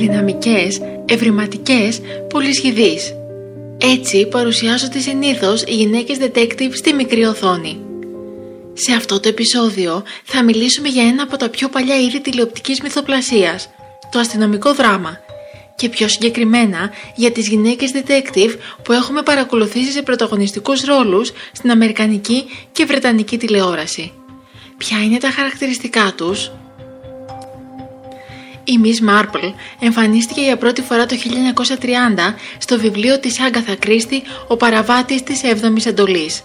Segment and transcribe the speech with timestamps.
[0.00, 3.14] Δυναμικές, ευρηματικές, πολυσχηδείς.
[3.78, 7.80] Έτσι παρουσιάζονται συνήθως οι γυναίκες detective στη μικρή οθόνη.
[8.72, 13.68] Σε αυτό το επεισόδιο θα μιλήσουμε για ένα από τα πιο παλιά είδη τηλεοπτικής μυθοπλασίας,
[14.10, 15.18] το αστυνομικό δράμα
[15.76, 22.44] και πιο συγκεκριμένα για τις γυναίκες detective που έχουμε παρακολουθήσει σε πρωταγωνιστικούς ρόλους στην Αμερικανική
[22.72, 24.12] και Βρετανική τηλεόραση.
[24.76, 26.50] Ποια είναι τα χαρακτηριστικά τους;
[28.70, 34.56] Η Miss Marple εμφανίστηκε για πρώτη φορά το 1930 στο βιβλίο της Άγκαθα Κρίστη «Ο
[34.56, 36.42] παραβάτης της 7ης εντολής».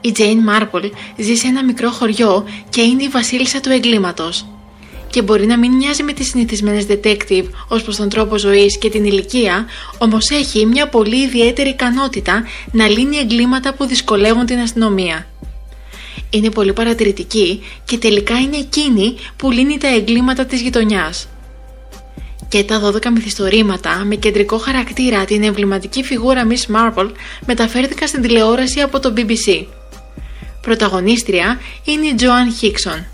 [0.00, 4.46] Η Jane Marple ζει σε ένα μικρό χωριό και είναι η βασίλισσα του εγκλήματος.
[5.10, 8.90] Και μπορεί να μην μοιάζει με τις συνηθισμένες detective ως προς τον τρόπο ζωής και
[8.90, 9.66] την ηλικία,
[9.98, 15.26] όμως έχει μια πολύ ιδιαίτερη ικανότητα να λύνει εγκλήματα που δυσκολεύουν την αστυνομία.
[16.34, 21.28] Είναι πολύ παρατηρητική και τελικά είναι εκείνη που λύνει τα εγκλήματα της γειτονιάς.
[22.48, 27.10] Και τα 12 μυθιστορήματα με κεντρικό χαρακτήρα την εμβληματική φιγούρα Miss Marple
[27.46, 29.64] μεταφέρθηκαν στην τηλεόραση από το BBC.
[30.60, 33.04] Πρωταγωνίστρια είναι η Joan Hickson.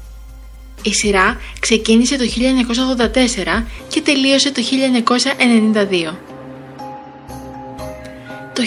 [0.82, 2.24] Η σειρά ξεκίνησε το
[3.58, 4.62] 1984 και τελείωσε το
[6.20, 6.29] 1992.
[8.60, 8.66] Το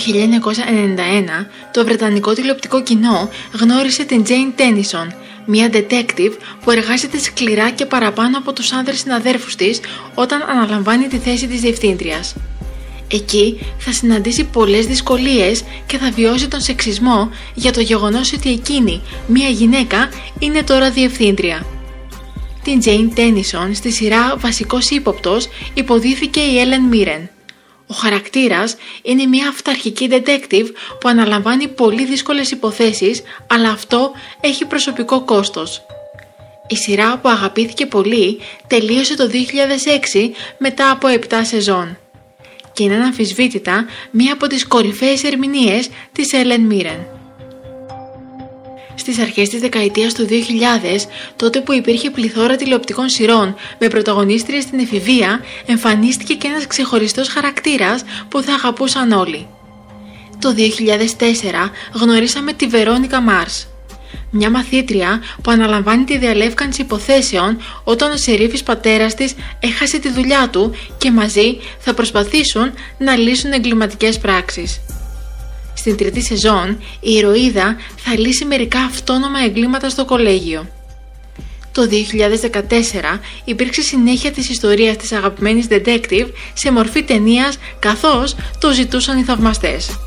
[1.42, 5.08] 1991 το βρετανικό τηλεοπτικό κοινό γνώρισε την Jane Tennyson,
[5.46, 6.32] μια detective
[6.64, 9.80] που εργάζεται σκληρά και παραπάνω από τους άνδρες συναδέρφους της
[10.16, 12.36] όταν αναλαμβάνει τη θέση της διευθύντριας.
[13.12, 19.02] Εκεί θα συναντήσει πολλές δυσκολίες και θα βιώσει τον σεξισμό για το γεγονός ότι εκείνη,
[19.28, 21.66] μια γυναίκα, είναι τώρα διευθύντρια.
[22.64, 27.33] Την Jane Tennyson στη σειρά βασικός ύποπτος υποδίθηκε η Ellen Mirren.
[27.88, 30.68] Ο χαρακτήρας είναι μια αυταρχική detective
[31.00, 34.12] που αναλαμβάνει πολύ δύσκολες υποθέσεις αλλά αυτό
[34.42, 35.86] έχει προσωπικό κόστος.
[36.68, 39.30] Η σειρά που αγαπήθηκε πολύ τελείωσε το
[40.14, 41.98] 2006 μετά από 7 σεζόν
[42.74, 47.23] και είναι αναμφισβήτητα μία από τις κορυφαίες ερμηνείες της Ellen Mirren.
[49.04, 54.80] Στις αρχές της δεκαετίας του 2000, τότε που υπήρχε πληθώρα τηλεοπτικών σειρών με πρωταγωνίστρια στην
[54.80, 59.48] εφηβεία, εμφανίστηκε και ένας ξεχωριστός χαρακτήρας που θα αγαπούσαν όλοι.
[60.40, 63.68] Το 2004 γνωρίσαμε τη Βερόνικα Μάρς.
[64.30, 70.50] Μια μαθήτρια που αναλαμβάνει τη διαλεύκανση υποθέσεων όταν ο σερίφης πατέρας της έχασε τη δουλειά
[70.50, 74.82] του και μαζί θα προσπαθήσουν να λύσουν εγκληματικές πράξεις.
[75.84, 80.68] Στην τρίτη σεζόν, η ηρωίδα θα λύσει μερικά αυτόνομα εγκλήματα στο κολέγιο.
[81.72, 89.18] Το 2014 υπήρξε συνέχεια της ιστορίας της αγαπημένης detective σε μορφή ταινίας καθώς το ζητούσαν
[89.18, 90.00] οι θαυμαστές.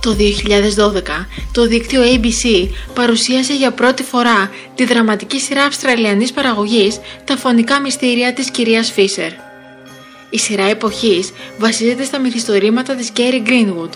[0.00, 7.36] Το 2012 το δίκτυο ABC παρουσίασε για πρώτη φορά τη δραματική σειρά αυστραλιανής παραγωγής «Τα
[7.36, 9.51] φωνικά μυστήρια της κυρίας Φίσερ».
[10.34, 13.90] Η σειρά εποχής βασίζεται στα μυθιστορήματα της Κέρι Greenwood.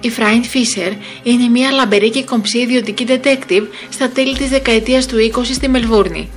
[0.00, 0.92] Η Φράιν Φίσερ
[1.22, 6.30] είναι μια λαμπερή και κομψή ιδιωτική detective στα τέλη της δεκαετίας του 20 στη Μελβούρνη.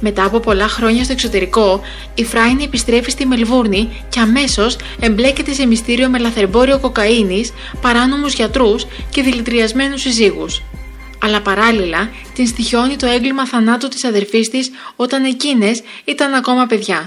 [0.00, 1.80] Μετά από πολλά χρόνια στο εξωτερικό,
[2.14, 8.86] η Φράιν επιστρέφει στη Μελβούρνη και αμέσως εμπλέκεται σε μυστήριο με λαθρεμπόριο κοκαίνης, παράνομους γιατρούς
[9.10, 10.62] και δηλητριασμένους συζύγους.
[11.22, 17.06] Αλλά παράλληλα την στοιχιώνει το έγκλημα θανάτου της αδερφής της όταν εκείνες ήταν ακόμα παιδιά.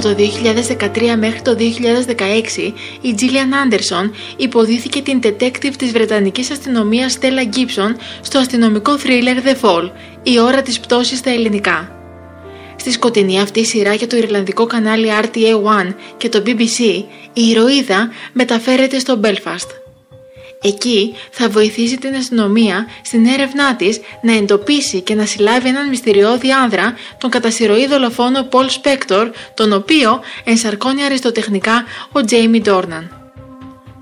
[0.00, 0.16] Από το
[0.78, 7.94] 2013 μέχρι το 2016, η Gillian Anderson υποδίθηκε την detective της Βρετανικής αστυνομίας Stella Gibson
[8.20, 9.90] στο αστυνομικό thriller The Fall,
[10.22, 11.92] η ώρα της πτώσης στα ελληνικά.
[12.76, 18.98] Στη σκοτεινή αυτή σειρά για το Ιρλανδικό κανάλι RTA1 και το BBC, η ηρωίδα μεταφέρεται
[18.98, 19.79] στο Belfast.
[20.62, 26.52] Εκεί θα βοηθήσει την αστυνομία στην έρευνά της να εντοπίσει και να συλλάβει έναν μυστηριώδη
[26.52, 33.08] άνδρα, τον κατασυρωή δολοφόνο Paul Spector, τον οποίο ενσαρκώνει αριστοτεχνικά ο Jamie Dornan.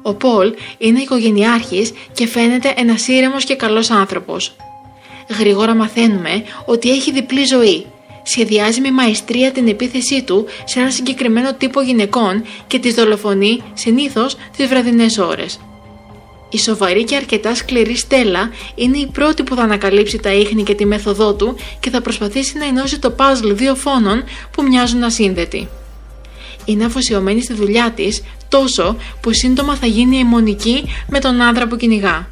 [0.03, 4.57] Ο Πολ είναι οικογενειάρχης και φαίνεται ένας ήρεμος και καλός άνθρωπος.
[5.39, 7.87] Γρήγορα μαθαίνουμε ότι έχει διπλή ζωή.
[8.23, 14.37] Σχεδιάζει με μαεστρία την επίθεσή του σε ένα συγκεκριμένο τύπο γυναικών και τις δολοφονεί συνήθως
[14.57, 15.59] τις βραδινές ώρες.
[16.51, 20.75] Η σοβαρή και αρκετά σκληρή Στέλλα είναι η πρώτη που θα ανακαλύψει τα ίχνη και
[20.75, 25.69] τη μέθοδό του και θα προσπαθήσει να ενώσει το puzzle δύο φόνων που μοιάζουν ασύνδετοι.
[26.65, 31.77] Είναι αφοσιωμένη στη δουλειά της τόσο που σύντομα θα γίνει αιμονική με τον άντρα που
[31.77, 32.29] κυνηγά.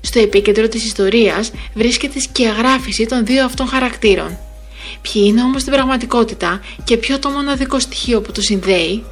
[0.00, 4.38] Στο επίκεντρο της ιστορίας βρίσκεται η σκιαγράφηση των δύο αυτών χαρακτήρων.
[5.02, 9.04] Ποιοι είναι όμως στην πραγματικότητα και ποιο το μοναδικό στοιχείο που τους συνδέει;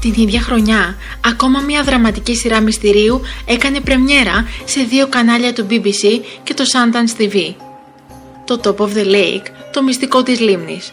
[0.00, 6.20] Την ίδια χρονιά, ακόμα μια δραματική σειρά μυστηρίου έκανε πρεμιέρα σε δύο κανάλια του BBC
[6.42, 7.54] και το Sundance TV.
[8.44, 10.92] Το Top of the Lake, το μυστικό της λίμνης.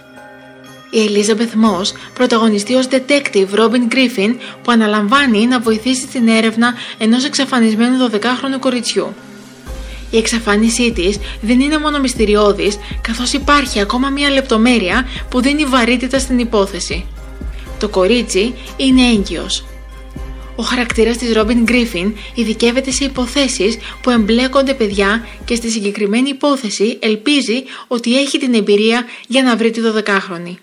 [0.89, 7.23] Η Elizabeth Moss πρωταγωνιστεί ως detective Robin Griffin που αναλαμβάνει να βοηθήσει την έρευνα ενός
[7.23, 9.13] εξαφανισμένου 12χρονου κοριτσιού.
[10.09, 16.19] Η εξαφάνισή της δεν είναι μόνο μυστηριώδης καθώς υπάρχει ακόμα μια λεπτομέρεια που δίνει βαρύτητα
[16.19, 17.05] στην υπόθεση.
[17.79, 19.65] Το κορίτσι είναι έγκυος.
[20.55, 26.97] Ο χαρακτήρας της Ρόμπιν Γκρίφιν ειδικεύεται σε υποθέσεις που εμπλέκονται παιδιά και στη συγκεκριμένη υπόθεση
[27.01, 30.55] ελπίζει ότι έχει την εμπειρία για να βρει τη 12χρονη.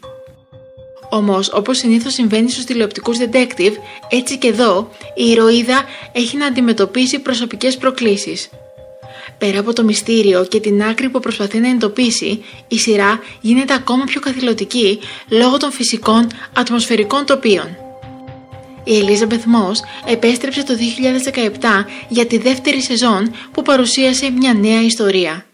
[1.11, 3.73] Όμως, όπως συνήθως συμβαίνει στους τηλεοπτικούς detective,
[4.09, 8.51] έτσι και εδώ η ηρωίδα έχει να αντιμετωπίσει προσωπικές προκλήσεις.
[9.43, 14.05] Πέρα από το μυστήριο και την άκρη που προσπαθεί να εντοπίσει, η σειρά γίνεται ακόμα
[14.05, 14.99] πιο καθηλωτική
[15.29, 17.77] λόγω των φυσικών ατμοσφαιρικών τοπίων.
[18.85, 20.75] Η Elizabeth Moss επέστρεψε το
[21.35, 25.47] 2017 για τη δεύτερη σεζόν που παρουσίασε μια νέα ιστορία.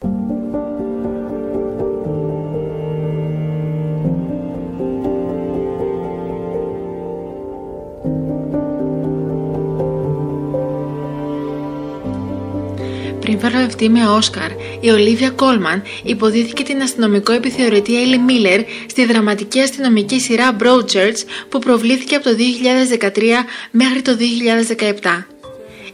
[13.39, 14.51] Πριν βραβευτεί με Όσκαρ,
[14.81, 21.17] η Ολίβια Κόλμαν υποδίθηκε την αστυνομικό επιθεωρητή Έλλη Μίλλερ στη δραματική αστυνομική σειρά Broadchurch
[21.49, 22.37] που προβλήθηκε από το
[23.01, 23.11] 2013
[23.71, 24.17] μέχρι το
[25.03, 25.25] 2017.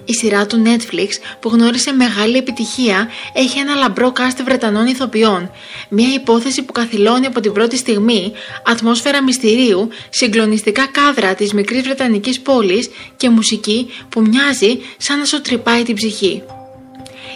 [0.05, 1.09] Η σειρά του Netflix
[1.41, 5.51] που γνώρισε μεγάλη επιτυχία έχει ένα λαμπρό κάστη Βρετανών ηθοποιών,
[5.89, 8.33] μια υπόθεση που καθυλώνει από την πρώτη στιγμή,
[8.65, 15.41] ατμόσφαιρα μυστηρίου, συγκλονιστικά κάδρα της μικρής Βρετανικής πόλης και μουσική που μοιάζει σαν να σου
[15.41, 16.43] τρυπάει την ψυχή.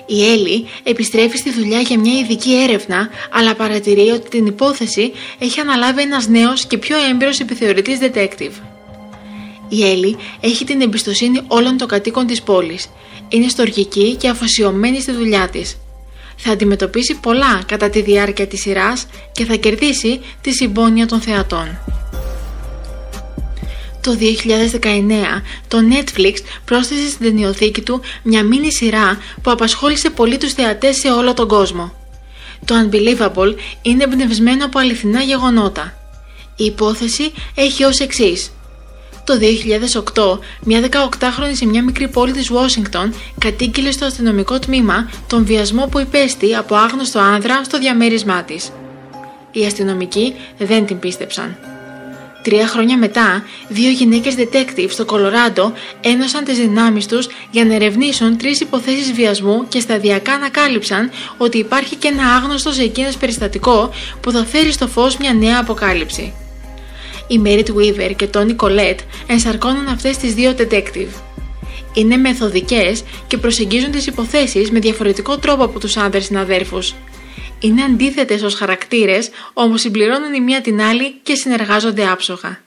[0.06, 5.60] Η Έλλη επιστρέφει στη δουλειά για μια ειδική έρευνα, αλλά παρατηρεί ότι την υπόθεση έχει
[5.60, 8.52] αναλάβει ένας νέος και πιο έμπειρος επιθεωρητής detective.
[9.68, 12.90] Η Έλλη έχει την εμπιστοσύνη όλων των κατοίκων της πόλης.
[13.28, 15.76] Είναι στοργική και αφοσιωμένη στη δουλειά της.
[16.36, 21.78] Θα αντιμετωπίσει πολλά κατά τη διάρκεια της σειράς και θα κερδίσει τη συμπόνια των θεατών.
[24.00, 24.16] Το
[24.80, 26.34] 2019 το Netflix
[26.64, 31.48] πρόσθεσε στην ταινιοθήκη του μια μίνι σειρά που απασχόλησε πολύ τους θεατές σε όλο τον
[31.48, 31.92] κόσμο.
[32.64, 35.92] Το Unbelievable είναι εμπνευσμένο από αληθινά γεγονότα.
[36.56, 38.50] Η υπόθεση έχει ως εξής.
[39.24, 39.34] Το
[40.14, 45.86] 2008, μια 18χρονη σε μια μικρή πόλη της Washington κατήγγειλε στο αστυνομικό τμήμα τον βιασμό
[45.86, 48.70] που υπέστη από άγνωστο άνδρα στο διαμέρισμά της.
[49.52, 51.77] Οι αστυνομικοί δεν την πίστεψαν.
[52.48, 58.38] Τρία χρόνια μετά, δύο γυναίκες detective στο Κολοράντο ένωσαν τις δυνάμεις τους για να ερευνήσουν
[58.38, 63.90] τρεις υποθέσεις βιασμού και σταδιακά ανακάλυψαν ότι υπάρχει και ένα άγνωστο σε εκείνες περιστατικό
[64.20, 66.34] που θα φέρει στο φως μια νέα αποκάλυψη.
[67.26, 71.12] Η Merit Weaver και Tony Collette ενσαρκώνουν αυτές τις δύο detective.
[71.92, 76.94] Είναι μεθοδικές και προσεγγίζουν τις υποθέσεις με διαφορετικό τρόπο από τους άντρες συναδέρφους.
[77.60, 82.62] Είναι αντίθετες ως χαρακτήρες, όμως συμπληρώνουν η μία την άλλη και συνεργάζονται άψογα.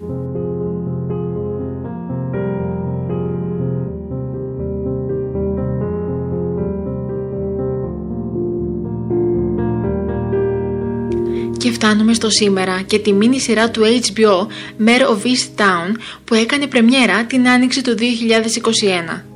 [11.57, 14.48] Και φτάνουμε στο σήμερα και τη μίνι σειρά του HBO
[14.86, 19.30] Mare of East Town που έκανε πρεμιέρα την άνοιξη του 2021.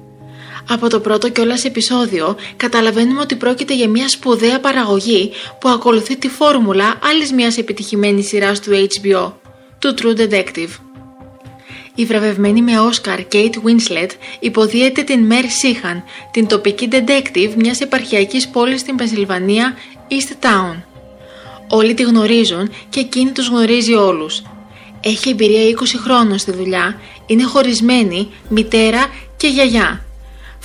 [0.67, 6.27] Από το πρώτο κιόλας επεισόδιο καταλαβαίνουμε ότι πρόκειται για μια σπουδαία παραγωγή που ακολουθεί τη
[6.29, 9.31] φόρμουλα άλλης μιας επιτυχημένης σειράς του HBO,
[9.79, 10.69] του True Detective.
[11.95, 18.47] Η βραβευμένη με Όσκαρ Kate Winslet υποδίεται την Μέρ Σίχαν, την τοπική detective μιας επαρχιακής
[18.47, 19.77] πόλης στην Πενσιλβανία,
[20.09, 20.81] East Town.
[21.69, 24.41] Όλοι τη γνωρίζουν και εκείνη τους γνωρίζει όλους.
[25.01, 29.05] Έχει εμπειρία 20 χρόνων στη δουλειά, είναι χωρισμένη, μητέρα
[29.37, 30.04] και γιαγιά.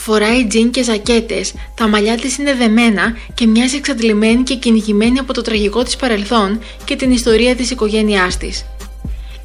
[0.03, 5.33] Φοράει τζιν και ζακέτες, τα μαλλιά της είναι δεμένα και μοιάζει εξαντλημένη και κυνηγημένη από
[5.33, 8.65] το τραγικό της παρελθόν και την ιστορία της οικογένειάς της.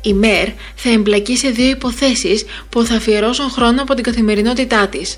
[0.01, 5.17] Η Μέρ θα εμπλακεί σε δύο υποθέσεις που θα αφιερώσουν χρόνο από την καθημερινότητά της.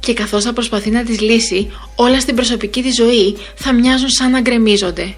[0.00, 4.30] Και καθώς θα προσπαθεί να τις λύσει, όλα στην προσωπική της ζωή θα μοιάζουν σαν
[4.30, 5.14] να γκρεμίζονται.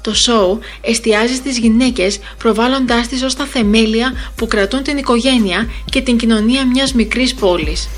[0.00, 6.00] Το σοου εστιάζει στις γυναίκες προβάλλοντάς τις ως τα θεμέλια που κρατούν την οικογένεια και
[6.00, 7.88] την κοινωνία μιας μικρής πόλης.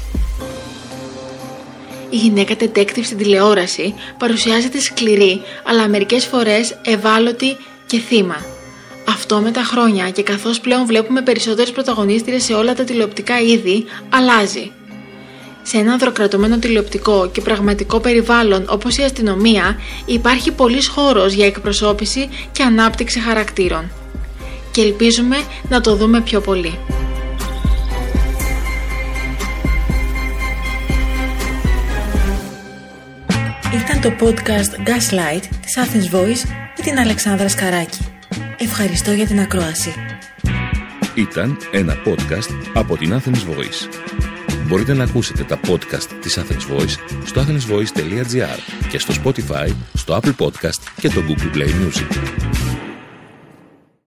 [2.11, 8.37] Η γυναίκα detective στην τηλεόραση παρουσιάζεται σκληρή αλλά μερικές φορές ευάλωτη και θύμα.
[9.09, 13.85] Αυτό με τα χρόνια και καθώς πλέον βλέπουμε περισσότερες πρωταγωνίστριες σε όλα τα τηλεοπτικά είδη,
[14.09, 14.73] αλλάζει.
[15.63, 22.29] Σε ένα ανδροκρατωμένο τηλεοπτικό και πραγματικό περιβάλλον όπως η αστυνομία υπάρχει πολύς χώρος για εκπροσώπηση
[22.53, 23.91] και ανάπτυξη χαρακτήρων.
[24.71, 25.37] Και ελπίζουμε
[25.69, 26.79] να το δούμε πιο πολύ.
[33.73, 37.99] Ήταν το podcast Gaslight της Athens Voice με την Αλεξάνδρα Σκαράκη.
[38.59, 39.95] Ευχαριστώ για την ακρόαση.
[41.15, 43.89] Ήταν ένα podcast από την Athens Voice.
[44.67, 48.59] Μπορείτε να ακούσετε τα podcast της Athens Voice στο athensvoice.gr
[48.89, 52.50] και στο Spotify, στο Apple Podcast και το Google Play Music.